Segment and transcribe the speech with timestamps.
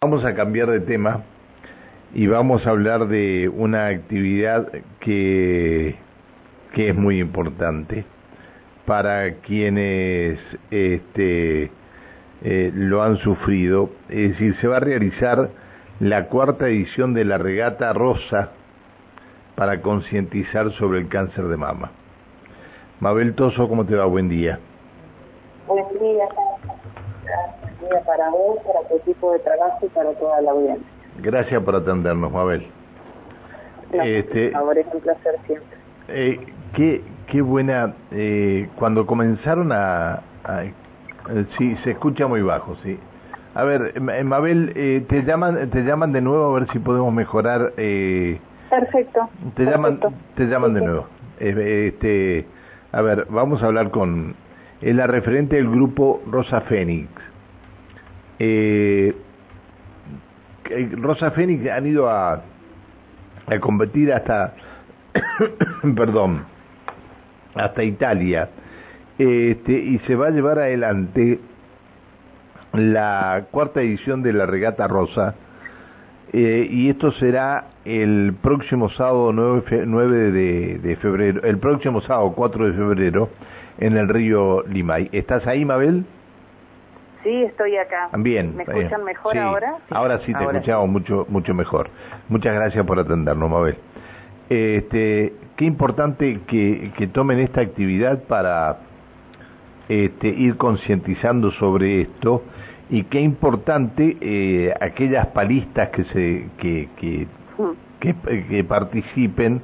[0.00, 1.24] Vamos a cambiar de tema
[2.14, 4.68] y vamos a hablar de una actividad
[5.00, 5.96] que,
[6.72, 8.04] que es muy importante
[8.86, 10.38] para quienes
[10.70, 11.72] este,
[12.44, 13.90] eh, lo han sufrido.
[14.08, 15.50] Es decir, se va a realizar
[15.98, 18.52] la cuarta edición de la regata rosa
[19.56, 21.90] para concientizar sobre el cáncer de mama.
[23.00, 24.04] Mabel Toso, ¿cómo te va?
[24.04, 24.60] Buen día.
[25.66, 26.28] Buen día
[28.04, 30.86] para vos, para tu equipo de trabajo y para toda la audiencia.
[31.20, 32.66] Gracias por atendernos, Mabel.
[33.92, 35.78] este, favor, es un placer siempre.
[36.08, 36.40] Eh,
[36.74, 40.72] qué, qué buena, eh, cuando comenzaron a, eh,
[41.58, 42.98] Sí, se escucha muy bajo, sí.
[43.54, 47.12] A ver, eh, Mabel, eh, te llaman te llaman de nuevo a ver si podemos
[47.12, 47.72] mejorar.
[47.76, 48.38] Eh,
[48.70, 49.28] perfecto.
[49.54, 50.00] Te llaman
[50.36, 51.06] te llaman de nuevo.
[51.38, 52.46] este,
[52.92, 54.34] a ver, vamos a hablar con
[54.80, 57.08] es la referente del grupo Rosa Fénix.
[58.38, 59.14] Eh,
[60.92, 62.42] Rosa Fénix han ido a,
[63.46, 64.54] a competir hasta,
[65.96, 66.44] perdón,
[67.54, 68.48] hasta Italia.
[69.18, 71.40] Este, y se va a llevar adelante
[72.72, 75.34] la cuarta edición de la Regata Rosa.
[76.32, 82.32] Eh, y esto será el próximo sábado 9, 9 de, de, febrero, el próximo sábado
[82.36, 83.30] 4 de febrero
[83.78, 85.08] en el río Limay.
[85.12, 86.04] ¿Estás ahí, Mabel?
[87.22, 88.10] Sí, estoy acá.
[88.18, 88.56] Bien.
[88.56, 89.76] ¿Me escuchan mejor ahora?
[89.90, 91.90] Ahora sí te escuchamos mucho mucho mejor.
[92.28, 93.76] Muchas gracias por atendernos, Mabel.
[94.48, 98.78] Este, qué importante que, que tomen esta actividad para
[99.88, 102.42] este, ir concientizando sobre esto
[102.90, 107.26] y qué importante eh, aquellas palistas que se que, que,
[107.58, 108.48] mm.
[108.48, 109.60] que, participen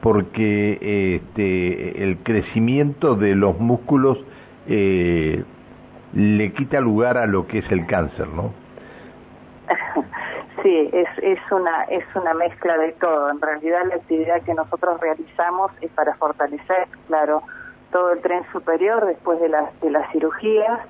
[0.00, 4.18] porque este, el crecimiento de los músculos
[4.66, 5.44] eh,
[6.16, 8.52] le quita lugar a lo que es el cáncer, ¿no?
[10.62, 13.30] Sí, es, es, una, es una mezcla de todo.
[13.30, 17.42] En realidad la actividad que nosotros realizamos es para fortalecer, claro,
[17.92, 20.80] todo el tren superior después de las, de las cirugías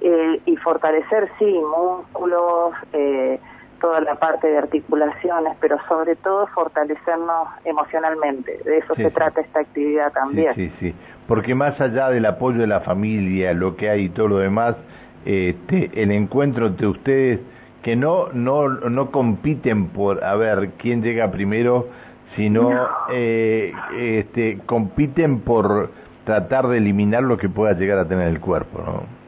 [0.00, 3.38] eh, y fortalecer, sí, músculos, eh,
[3.80, 8.58] toda la parte de articulaciones, pero sobre todo fortalecernos emocionalmente.
[8.64, 10.54] De eso se trata esta actividad también.
[10.54, 10.94] Sí, sí,
[11.26, 14.76] porque más allá del apoyo de la familia, lo que hay y todo lo demás,
[15.24, 17.40] este, el encuentro entre ustedes
[17.82, 21.88] que no no no compiten por a ver quién llega primero,
[22.36, 22.70] sino
[23.10, 25.90] eh, este, compiten por
[26.24, 29.19] tratar de eliminar lo que pueda llegar a tener el cuerpo, ¿no?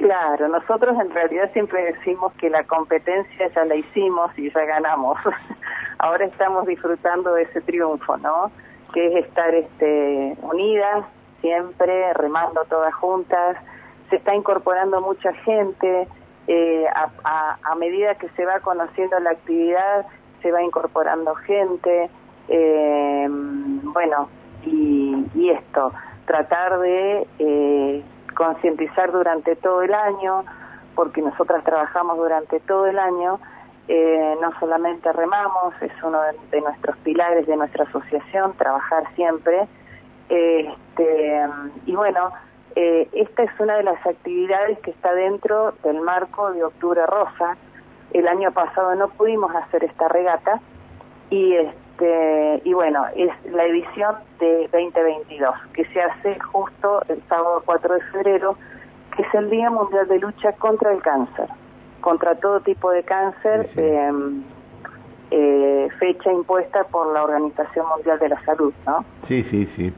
[0.00, 5.18] Claro, nosotros en realidad siempre decimos que la competencia ya la hicimos y ya ganamos.
[5.98, 8.50] Ahora estamos disfrutando de ese triunfo, ¿no?
[8.94, 11.04] Que es estar este, unidas,
[11.42, 13.58] siempre remando todas juntas.
[14.08, 16.08] Se está incorporando mucha gente.
[16.46, 20.06] Eh, a, a, medida que se va conociendo la actividad,
[20.40, 22.08] se va incorporando gente.
[22.48, 24.30] Eh, bueno,
[24.64, 25.92] y, y esto,
[26.24, 28.02] tratar de eh,
[28.40, 30.44] concientizar durante todo el año,
[30.94, 33.38] porque nosotras trabajamos durante todo el año,
[33.86, 36.18] eh, no solamente remamos, es uno
[36.50, 39.68] de, nuestros pilares de nuestra asociación, trabajar siempre.
[40.30, 41.46] Este,
[41.84, 42.32] y bueno,
[42.76, 47.58] eh, esta es una de las actividades que está dentro del marco de Octubre Rosa.
[48.14, 50.60] El año pasado no pudimos hacer esta regata
[51.28, 51.89] y este
[52.64, 58.00] y bueno, es la edición de 2022 que se hace justo el sábado 4 de
[58.12, 58.56] febrero,
[59.16, 61.48] que es el Día Mundial de Lucha contra el Cáncer,
[62.00, 64.42] contra todo tipo de cáncer, em,
[65.30, 69.04] eh, fecha impuesta por la Organización Mundial de la Salud, ¿no?
[69.28, 69.92] Sí, sí, sí.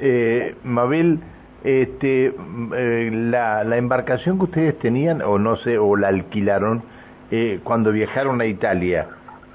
[0.00, 1.20] Eh, Mabel,
[1.64, 6.82] este, eh, la, la embarcación que ustedes tenían, o no sé, o la alquilaron
[7.30, 9.08] eh, cuando viajaron a Italia,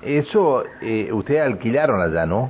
[0.05, 2.49] eso eh, ustedes alquilaron allá, ¿no?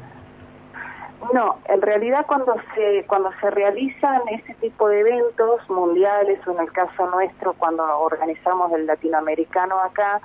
[1.32, 6.60] No, en realidad cuando se cuando se realizan ese tipo de eventos mundiales o en
[6.60, 10.20] el caso nuestro cuando organizamos el latinoamericano acá,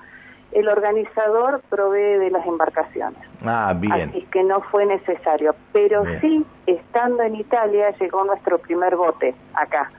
[0.53, 3.20] el organizador provee de las embarcaciones.
[3.44, 4.08] Ah, bien.
[4.11, 9.91] Así que no fue necesario, pero sí estando en Italia llegó nuestro primer bote acá.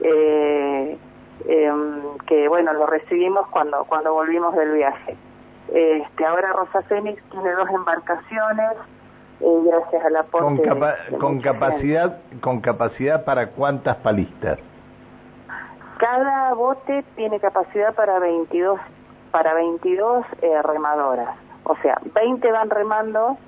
[0.00, 0.96] Eh,
[1.48, 5.16] em, que bueno, lo recibimos cuando cuando volvimos del viaje.
[5.72, 8.72] Este, ahora Rosa Fénix tiene dos embarcaciones
[9.40, 14.58] eh, gracias al aporte con, con capacidad con capacidad para cuántas palistas
[15.98, 18.78] cada bote tiene capacidad para 22
[19.30, 21.36] para 22 eh, remadoras.
[21.64, 23.38] O sea 20 van remando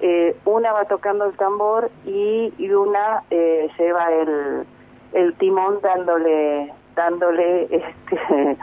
[0.00, 4.66] eh, una va tocando el tambor y, y una eh, lleva el,
[5.12, 8.58] el timón dándole dándole este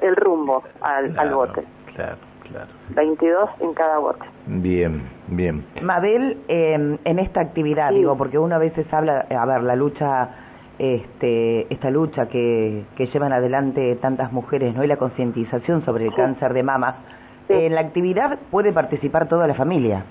[0.00, 1.64] el rumbo al, al bote
[1.96, 2.18] Claro,
[2.50, 2.68] claro.
[2.90, 4.26] 22 en cada bote.
[4.46, 5.64] Bien, bien.
[5.80, 10.28] Mabel, eh, en esta actividad, digo, porque uno a veces habla, a ver, la lucha,
[10.78, 14.84] este, esta lucha que, que llevan adelante tantas mujeres, ¿no?
[14.84, 16.96] Y la concientización sobre el cáncer de mama,
[17.48, 20.04] en la actividad puede participar toda la familia.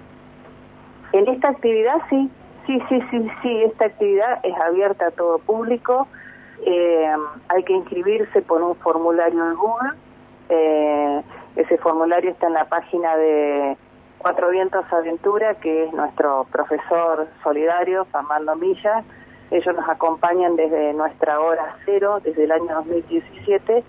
[1.11, 2.31] En esta actividad sí,
[2.65, 6.07] sí, sí, sí, sí, esta actividad es abierta a todo público.
[6.65, 7.13] Eh,
[7.49, 9.91] hay que inscribirse por un formulario en Google.
[10.49, 11.21] Eh,
[11.55, 13.77] ese formulario está en la página de
[14.17, 19.03] Cuatro Vientos Aventura, que es nuestro profesor solidario, Fernando Milla.
[19.51, 23.83] Ellos nos acompañan desde nuestra hora cero, desde el año 2017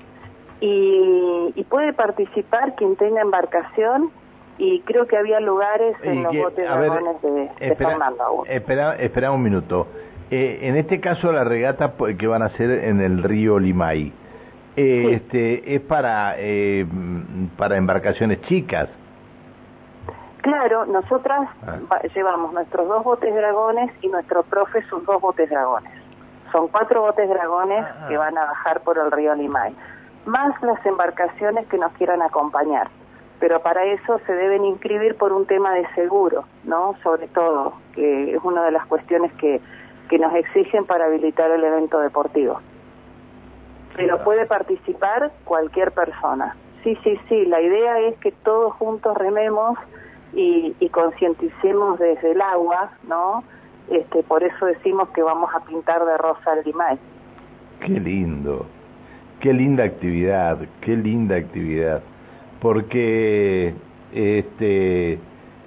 [0.60, 4.10] y, puede participar quien tenga embarcación
[4.56, 6.64] y creo que había lugares en los botes
[7.22, 9.88] de, espera, Fernando Espera, espera un minuto.
[10.30, 14.12] Eh, en este caso la regata que van a hacer en el río Limay,
[14.76, 16.86] eh, este, es para, eh,
[17.56, 18.88] para embarcaciones chicas.
[20.42, 22.00] Claro, nosotras ah.
[22.14, 25.92] llevamos nuestros dos botes dragones y nuestro profe sus dos botes dragones.
[26.52, 28.18] Son cuatro botes dragones ah, que ah.
[28.18, 29.74] van a bajar por el río Limay
[30.26, 32.88] más las embarcaciones que nos quieran acompañar.
[33.38, 36.94] Pero para eso se deben inscribir por un tema de seguro, ¿no?
[37.02, 39.60] Sobre todo, que es una de las cuestiones que,
[40.08, 42.60] que nos exigen para habilitar el evento deportivo.
[43.96, 46.56] Pero puede participar cualquier persona.
[46.82, 49.78] Sí, sí, sí, la idea es que todos juntos rememos
[50.32, 53.42] y, y concienticemos desde el agua, ¿no?
[53.90, 56.98] Este, por eso decimos que vamos a pintar de rosa el Limay.
[57.80, 58.66] Qué lindo.
[59.40, 62.02] Qué linda actividad, qué linda actividad,
[62.60, 63.74] porque
[64.14, 65.18] este eh,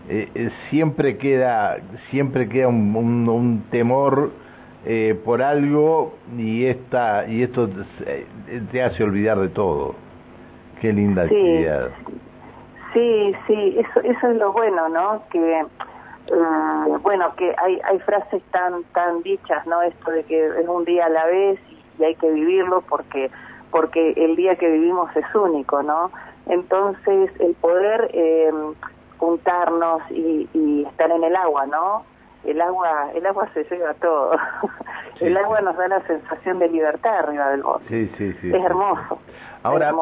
[0.09, 1.77] eh, siempre queda
[2.09, 4.31] siempre queda un, temor
[4.85, 7.69] eh, por algo y esta y esto
[8.71, 9.95] te hace olvidar de todo.
[10.81, 11.89] Qué linda actividad.
[12.93, 15.23] Sí, sí, eso eso es lo bueno, ¿no?
[15.29, 15.65] Que
[17.01, 19.81] bueno, que hay hay frases tan tan dichas, ¿no?
[19.81, 21.59] Esto de que es un día a la vez
[21.97, 23.29] y hay que vivirlo porque
[23.71, 26.11] porque el día que vivimos es único, ¿no?
[26.47, 28.51] Entonces, el poder eh,
[29.17, 32.03] juntarnos y, y, estar en el agua, ¿no?
[32.43, 34.31] El agua, el agua se lleva todo.
[35.19, 37.85] el agua nos da la sensación de libertad arriba del bote.
[37.89, 38.49] Sí, sí, sí.
[38.49, 39.19] Es hermoso.
[39.63, 39.93] Ahora,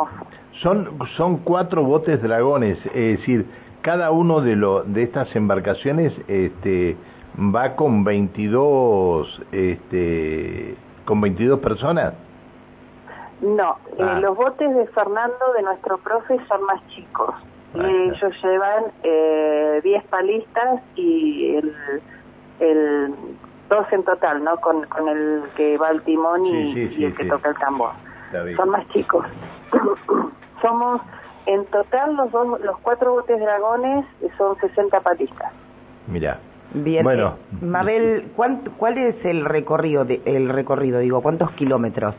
[0.62, 3.48] son son cuatro botes dragones, es decir,
[3.82, 6.96] cada uno de lo, de estas embarcaciones este
[7.38, 10.76] va con 22 este
[11.06, 12.14] con 22 personas.
[13.42, 14.20] No, eh, ah.
[14.20, 17.34] los botes de Fernando, de nuestro profe, son más chicos.
[17.76, 21.74] ellos llevan eh, 10 palistas y el,
[22.60, 23.14] el
[23.70, 24.58] dos en total, ¿no?
[24.58, 27.92] Con, con el que va al timón y, el que toca el tambor.
[28.56, 29.26] Son más chicos.
[30.62, 31.02] Somos,
[31.46, 34.06] en total, los, dos, los cuatro botes dragones
[34.38, 35.52] son 60 palistas.
[36.08, 36.40] Mira.
[36.74, 37.38] Bien, bueno.
[37.62, 41.00] Eh, Mabel, ¿cuál es el recorrido, de, el recorrido?
[41.00, 42.16] Digo, ¿cuántos kilómetros?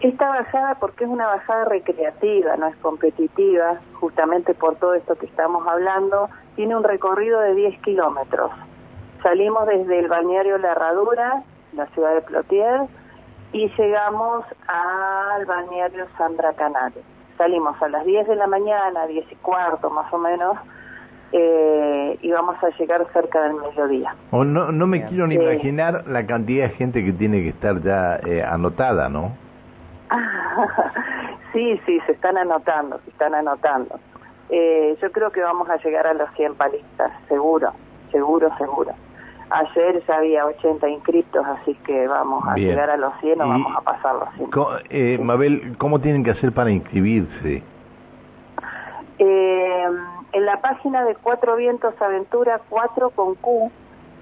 [0.00, 5.24] Esta bajada, porque es una bajada recreativa, no es competitiva, justamente por todo esto que
[5.24, 8.50] estamos hablando, tiene un recorrido de 10 kilómetros.
[9.22, 11.42] Salimos desde el balneario La Herradura,
[11.72, 12.82] la ciudad de Plotier,
[13.52, 17.04] y llegamos al balneario Sandra Canales.
[17.38, 20.56] Salimos a las 10 de la mañana, 10 y cuarto más o menos,
[21.32, 24.14] eh, y vamos a llegar cerca del mediodía.
[24.30, 28.20] no, no me quiero ni imaginar la cantidad de gente que tiene que estar ya
[28.24, 29.32] eh, anotada, ¿no?
[31.52, 33.98] sí, sí, se están anotando, se están anotando.
[34.56, 37.72] Eh, yo creo que vamos a llegar a los 100 palistas, seguro,
[38.12, 38.92] seguro, seguro.
[39.50, 43.76] Ayer ya había 80 inscriptos, así que vamos a llegar a los 100 o vamos
[43.76, 44.50] a pasar los 100.
[44.90, 47.64] Eh, Mabel, ¿cómo tienen que hacer para inscribirse?
[49.18, 49.84] Eh,
[50.32, 53.72] en la página de Cuatro Vientos Aventura, 4 con Q,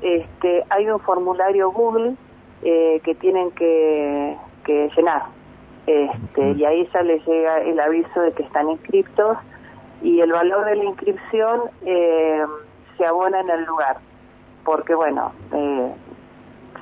[0.01, 2.15] este, hay un formulario Google
[2.63, 5.25] eh, que tienen que, que llenar
[5.87, 9.37] este, y ahí ya les llega el aviso de que están inscriptos
[10.03, 12.45] y el valor de la inscripción eh,
[12.97, 13.99] se abona en el lugar,
[14.65, 15.95] porque bueno, eh,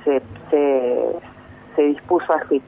[0.04, 2.62] se, se, dispuso así.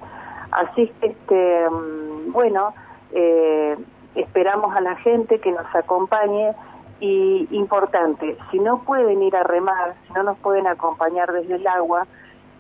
[0.50, 2.74] Así que, este, mm, bueno,
[3.12, 3.76] eh,
[4.14, 6.54] esperamos a la gente que nos acompañe
[7.00, 11.66] y importante, si no pueden ir a remar, si no nos pueden acompañar desde el
[11.66, 12.06] agua,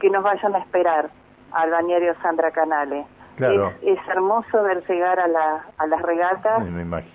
[0.00, 1.10] que nos vayan a esperar
[1.52, 3.06] al bañario Sandra Canales
[3.82, 6.62] es, hermoso ver llegar a, la, a las regatas,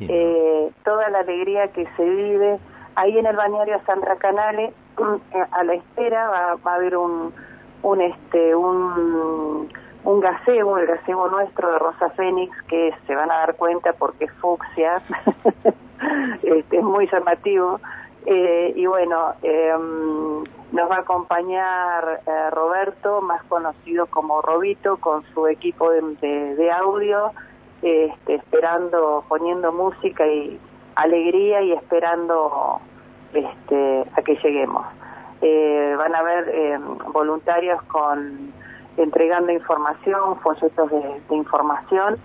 [0.01, 2.59] eh, toda la alegría que se vive.
[2.95, 4.73] Ahí en el bañario Sandra Canale,
[5.33, 7.33] eh, a la espera va, a haber un,
[7.83, 9.69] un, este, un,
[10.03, 14.25] un gazebo, el gazebo nuestro de Rosa Fénix, que se van a dar cuenta porque
[14.25, 15.01] es fucsia,
[16.43, 17.79] este, es muy llamativo.
[18.25, 25.23] Eh, y bueno, em, nos va a acompañar eh, Roberto, más conocido como Robito, con
[25.33, 27.31] su equipo de, audio,
[27.81, 30.59] este, esperando, poniendo música y
[30.95, 32.81] alegría y esperando
[33.33, 34.85] este, a que lleguemos.
[35.41, 38.51] Eh, van a haber em, voluntarios con
[38.97, 42.17] entregando información, folletos de, información.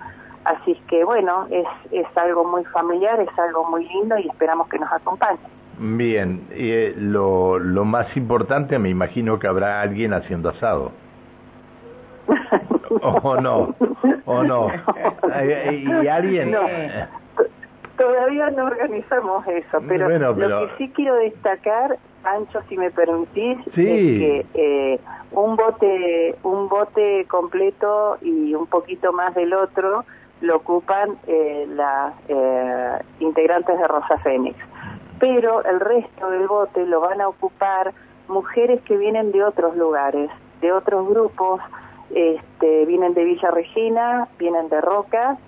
[0.44, 4.78] Así que bueno, es, es algo muy familiar, es algo muy lindo y esperamos que
[4.78, 5.38] nos acompañe.
[5.84, 10.92] Bien, eh, lo, lo más importante, me imagino que habrá alguien haciendo asado.
[13.02, 13.74] ¿O no?
[14.24, 14.68] ¿O no?
[15.72, 16.54] ¿Y alguien?
[17.96, 23.74] todavía no organizamos eso, pero, lo que sí quiero destacar, Ancho, si me permitís, es
[23.74, 25.00] que eh,
[25.32, 30.04] un bote un bote completo y un poquito más del otro
[30.40, 34.56] lo ocupan eh, las eh, integrantes de Rosa Fénix
[35.22, 37.92] pero el resto del bote lo van a ocupar
[38.26, 40.28] mujeres que vienen de otros lugares,
[40.60, 41.60] de otros grupos,
[42.12, 45.38] este, vienen de Villa Regina, vienen de Roca,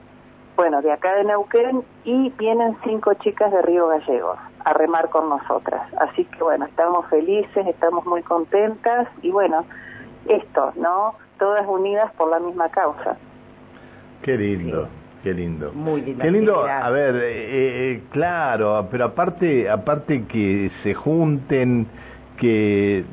[0.54, 5.28] bueno, de acá de Neuquén, y vienen cinco chicas de Río Gallegos a remar con
[5.28, 5.92] nosotras.
[5.98, 9.64] Así que bueno, estamos felices, estamos muy contentas, y bueno,
[10.28, 11.16] esto, ¿no?
[11.36, 13.16] Todas unidas por la misma causa.
[14.22, 14.88] Qué lindo.
[15.24, 15.72] Qué lindo.
[15.72, 16.22] Muy lindo.
[16.22, 17.22] Qué lindo, a ver, eh,
[17.92, 21.86] eh, claro, pero aparte, aparte que se junten,
[22.36, 23.04] que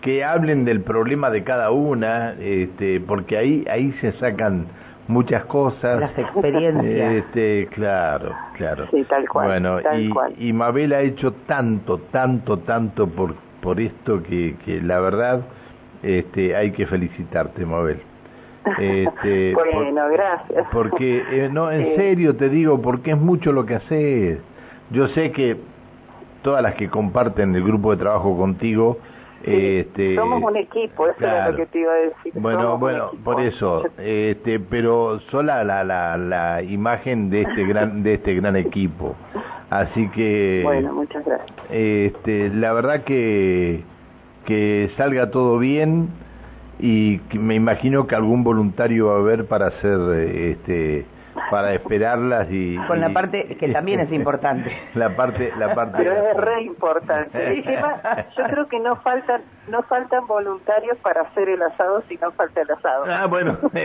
[0.00, 4.66] que hablen del problema de cada una, este, porque ahí ahí se sacan
[5.08, 5.98] muchas cosas.
[5.98, 7.12] Las experiencias.
[7.14, 8.86] Este, claro, claro.
[8.92, 9.48] Sí, tal cual.
[9.48, 15.00] Bueno, y, y Mabel ha hecho tanto, tanto, tanto por por esto que, que la
[15.00, 15.42] verdad
[16.02, 18.00] este, hay que felicitarte, Mabel.
[18.78, 20.66] Este, bueno, gracias.
[20.72, 24.38] Porque, eh, no, en serio te digo, porque es mucho lo que haces.
[24.90, 25.56] Yo sé que
[26.42, 28.98] todas las que comparten el grupo de trabajo contigo,
[29.44, 32.32] este, somos un equipo, eso es lo que te iba a decir.
[32.34, 38.14] Bueno, bueno, por eso, este, pero sola la, la, la imagen de este gran de
[38.14, 39.14] este gran equipo.
[39.70, 41.56] Así que Bueno, muchas gracias.
[41.70, 43.84] Este, la verdad que
[44.44, 46.08] que salga todo bien
[46.80, 51.06] y me imagino que algún voluntario va a haber para hacer este
[51.50, 54.70] para esperarlas y con la parte que también es importante.
[54.94, 57.62] La parte la parte pero es re importante.
[58.36, 62.62] Yo creo que no faltan no faltan voluntarios para hacer el asado si no falta
[62.62, 63.04] el asado.
[63.08, 63.56] Ah bueno.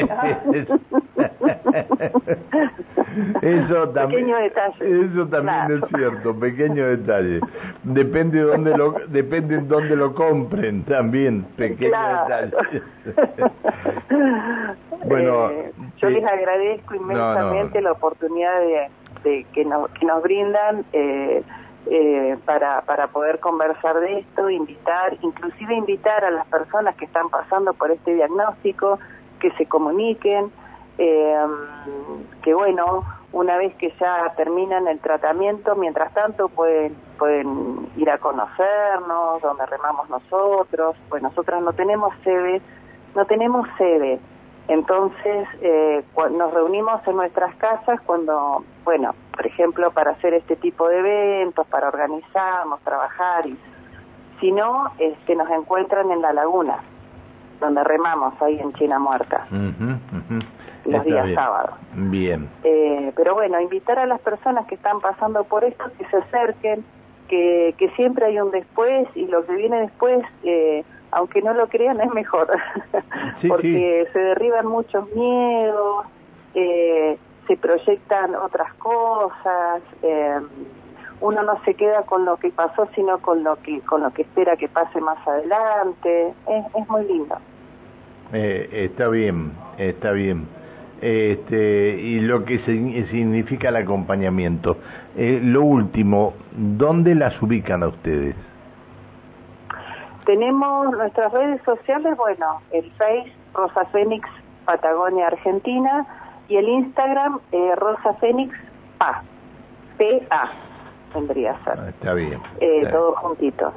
[3.42, 5.06] Eso también pequeño detalle.
[5.06, 7.42] eso también es cierto pequeño detalle.
[7.84, 12.52] Depende de dónde lo depende de dónde lo compren también pequeño detalle
[15.06, 18.60] bueno eh, yo les agradezco inmensamente la oportunidad
[19.24, 21.44] de, que, nos, que nos brindan eh,
[21.86, 27.30] eh, para, para poder conversar de esto, invitar, inclusive invitar a las personas que están
[27.30, 29.00] pasando por este diagnóstico,
[29.40, 30.50] que se comuniquen,
[30.98, 31.46] eh,
[32.42, 38.18] que bueno, una vez que ya terminan el tratamiento, mientras tanto pueden, pueden ir a
[38.18, 42.62] conocernos, donde remamos nosotros, pues nosotras no tenemos sede,
[43.16, 44.20] no tenemos sede,
[44.68, 50.88] entonces, eh, nos reunimos en nuestras casas cuando, bueno, por ejemplo, para hacer este tipo
[50.88, 53.58] de eventos, para organizarnos, trabajar, y
[54.40, 56.78] si no, este, nos encuentran en la laguna,
[57.60, 59.48] donde remamos ahí en China Muerta,
[60.86, 61.76] los días sábados.
[61.94, 62.50] Bien.
[62.64, 66.86] Eh, pero bueno, invitar a las personas que están pasando por esto que se acerquen,
[67.28, 70.24] que, que siempre hay un después y lo que viene después...
[70.44, 70.84] Eh,
[71.16, 72.48] aunque no lo crean, es mejor,
[73.48, 76.06] porque se derriban muchos miedos,
[76.56, 80.40] eh, se proyectan otras cosas, eh,
[81.22, 84.24] uno no se queda con lo que pasó, sino con lo que con lo que
[84.24, 87.38] espera que pase más adelante, es, es muy lindo.
[88.34, 90.48] Eh, está bien, está bien.
[91.04, 94.78] Este, y lo que significa el acompañamiento.
[95.16, 98.36] lo último, ¿dónde las ubican a ustedes?
[100.26, 104.28] Tenemos nuestras redes sociales, bueno, el Face Rosa Fénix
[104.66, 106.06] Patagonia Argentina
[106.48, 108.56] y el Instagram eh, Rosa Fénix
[109.00, 109.22] A,
[109.98, 110.52] P-A,
[111.12, 111.80] tendría a ser.
[111.80, 112.40] Ah, está bien.
[112.62, 113.74] Eh, todo juntito.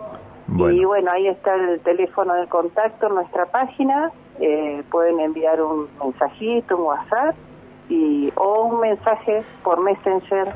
[0.49, 4.12] Y bueno, ahí está el teléfono de contacto en nuestra página.
[4.40, 7.35] Eh, pueden enviar un mensajito, un WhatsApp
[7.88, 10.52] y o un mensaje por Messenger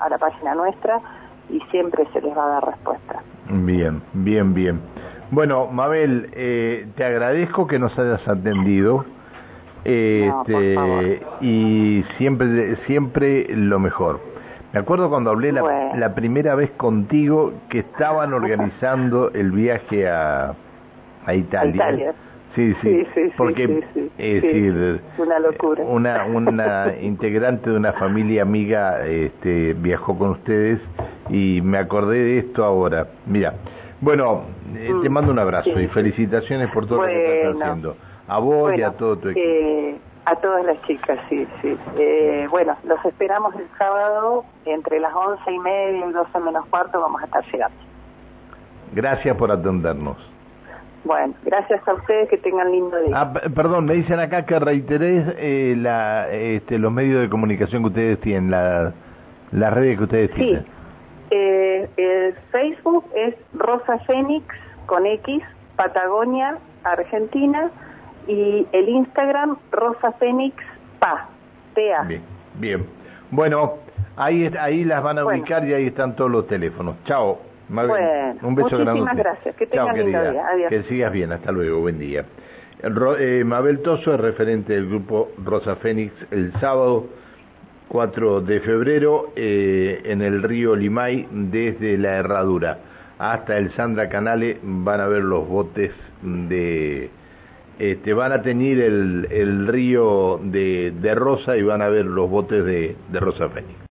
[0.00, 1.00] a la página nuestra
[1.48, 3.22] y siempre se les va a dar respuesta.
[3.48, 4.80] Bien, bien, bien.
[5.30, 9.04] Bueno, Mabel, eh, te agradezco que nos hayas atendido.
[9.84, 14.20] Este, y siempre, siempre lo mejor.
[14.72, 20.54] Me acuerdo cuando hablé la, primera vez contigo que estaban organizando el viaje a,
[21.24, 22.14] a Italia.
[22.56, 23.84] Sí, sí, porque
[24.16, 25.84] es decir, una locura.
[25.84, 30.80] Una, una integrante de una familia amiga este, viajó con ustedes
[31.28, 33.08] y me acordé de esto ahora.
[33.26, 33.52] Mira,
[34.00, 34.44] bueno,
[34.74, 37.96] eh, te mm, mando un abrazo y felicitaciones por todo lo que estás haciendo.
[38.26, 39.46] A vos y a todo tu equipo.
[39.46, 41.76] Eh, a todas las chicas, sí, sí.
[41.98, 47.00] Eh, bueno, los esperamos el sábado entre las once y media y doce menos cuarto
[47.00, 47.76] vamos a estar llegando.
[48.94, 50.35] Gracias por atendernos.
[51.06, 53.12] Bueno, gracias a ustedes, que tengan lindo día.
[53.14, 57.88] Ah, perdón, me dicen acá que reiteré eh, la, este, los medios de comunicación que
[57.88, 58.92] ustedes tienen, la,
[59.52, 60.64] las redes que ustedes tienen.
[60.64, 60.68] Sí,
[61.30, 64.44] eh, el Facebook es Rosa Fénix
[64.86, 65.44] con X,
[65.76, 67.70] Patagonia, Argentina,
[68.26, 70.56] y el Instagram Rosa Fénix
[70.98, 71.28] Pa,
[71.72, 72.02] PA.
[72.02, 72.22] Bien,
[72.54, 72.86] bien.
[73.30, 73.74] Bueno,
[74.16, 76.96] ahí, ahí las van a ubicar y ahí están todos los teléfonos.
[77.04, 79.56] Chao un beso muchísimas gracias.
[79.56, 80.48] Que tengan día.
[80.52, 80.70] Adiós.
[80.70, 81.32] Que sigas bien.
[81.32, 81.80] Hasta luego.
[81.80, 82.24] Buen día.
[82.82, 87.06] Eh, Mabel Toso es referente del grupo Rosa Fénix el sábado
[87.88, 92.78] 4 de febrero eh, en el río Limay desde la Herradura
[93.18, 95.90] hasta el Sandra Canale van a ver los botes
[96.22, 97.08] de
[97.78, 102.28] este, van a tener el, el río de, de Rosa y van a ver los
[102.28, 103.76] botes de, de Rosa Fénix